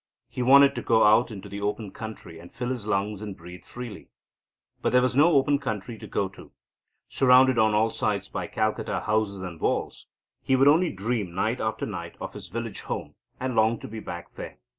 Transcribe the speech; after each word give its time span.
He 0.27 0.41
wanted 0.41 0.73
to 0.73 0.81
go 0.81 1.03
out 1.03 1.29
into 1.29 1.47
the 1.47 1.61
open 1.61 1.91
country 1.91 2.39
and 2.39 2.51
fill 2.51 2.69
his 2.69 2.87
lungs 2.87 3.21
and 3.21 3.37
breathe 3.37 3.63
freely. 3.63 4.09
But 4.81 4.93
there 4.93 5.01
was 5.03 5.15
no 5.15 5.33
open 5.33 5.59
country 5.59 5.99
to 5.99 6.07
go 6.07 6.27
to. 6.29 6.51
Surrounded 7.07 7.59
on 7.59 7.75
all 7.75 7.91
sides 7.91 8.27
by 8.27 8.47
Calcutta 8.47 9.01
houses 9.01 9.41
and 9.41 9.61
walls, 9.61 10.07
he 10.41 10.55
would 10.55 10.95
dream 10.95 11.35
night 11.35 11.61
after 11.61 11.85
night 11.85 12.17
of 12.19 12.33
his 12.33 12.47
village 12.47 12.81
home, 12.81 13.13
and 13.39 13.55
long 13.55 13.77
to 13.77 13.87
be 13.87 13.99
back 13.99 14.33
there. 14.33 14.57